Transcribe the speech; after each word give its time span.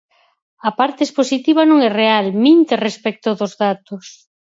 A 0.69 0.71
parte 0.79 1.01
expositiva 1.03 1.61
non 1.69 1.79
é 1.87 1.89
real, 2.01 2.25
minte 2.45 2.73
respecto 2.87 3.29
dos 3.39 3.53
datos. 3.63 4.05